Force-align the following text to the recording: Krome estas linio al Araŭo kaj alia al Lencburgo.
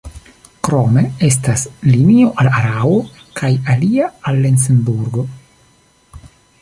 Krome 0.67 1.03
estas 1.27 1.65
linio 1.89 2.31
al 2.43 2.49
Araŭo 2.61 2.95
kaj 3.41 3.53
alia 3.75 4.09
al 4.33 4.41
Lencburgo. 4.47 5.27